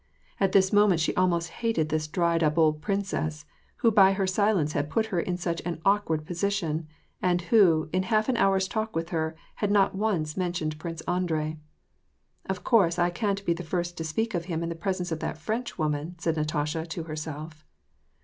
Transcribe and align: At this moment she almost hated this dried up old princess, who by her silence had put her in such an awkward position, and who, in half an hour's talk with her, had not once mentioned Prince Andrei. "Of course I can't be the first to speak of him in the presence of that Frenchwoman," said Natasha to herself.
At 0.39 0.51
this 0.51 0.73
moment 0.73 0.99
she 0.99 1.13
almost 1.13 1.51
hated 1.61 1.89
this 1.89 2.07
dried 2.07 2.41
up 2.41 2.57
old 2.57 2.81
princess, 2.81 3.45
who 3.85 3.91
by 3.91 4.13
her 4.13 4.25
silence 4.25 4.71
had 4.73 4.89
put 4.89 5.05
her 5.13 5.19
in 5.19 5.37
such 5.37 5.61
an 5.63 5.79
awkward 5.85 6.25
position, 6.25 6.87
and 7.21 7.39
who, 7.39 7.87
in 7.93 8.01
half 8.01 8.27
an 8.27 8.35
hour's 8.35 8.67
talk 8.67 8.95
with 8.95 9.09
her, 9.09 9.35
had 9.57 9.69
not 9.69 9.93
once 9.93 10.35
mentioned 10.35 10.79
Prince 10.79 11.01
Andrei. 11.01 11.59
"Of 12.49 12.63
course 12.63 12.97
I 12.97 13.11
can't 13.11 13.45
be 13.45 13.53
the 13.53 13.61
first 13.61 13.95
to 13.97 14.03
speak 14.03 14.33
of 14.33 14.45
him 14.45 14.63
in 14.63 14.69
the 14.69 14.73
presence 14.73 15.11
of 15.11 15.19
that 15.19 15.37
Frenchwoman," 15.37 16.15
said 16.17 16.35
Natasha 16.35 16.87
to 16.87 17.03
herself. 17.03 17.63